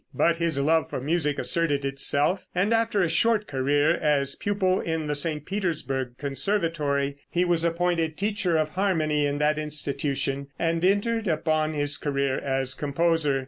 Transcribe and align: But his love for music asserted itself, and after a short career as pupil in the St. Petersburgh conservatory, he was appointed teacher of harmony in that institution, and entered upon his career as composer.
But 0.15 0.37
his 0.37 0.59
love 0.59 0.89
for 0.89 0.99
music 0.99 1.37
asserted 1.37 1.85
itself, 1.85 2.47
and 2.55 2.73
after 2.73 3.03
a 3.03 3.07
short 3.07 3.45
career 3.45 3.93
as 3.97 4.33
pupil 4.33 4.79
in 4.81 5.05
the 5.05 5.13
St. 5.13 5.45
Petersburgh 5.45 6.15
conservatory, 6.17 7.17
he 7.29 7.45
was 7.45 7.63
appointed 7.63 8.17
teacher 8.17 8.57
of 8.57 8.69
harmony 8.69 9.27
in 9.27 9.37
that 9.37 9.59
institution, 9.59 10.47
and 10.57 10.83
entered 10.83 11.27
upon 11.27 11.73
his 11.75 11.97
career 11.97 12.39
as 12.39 12.73
composer. 12.73 13.39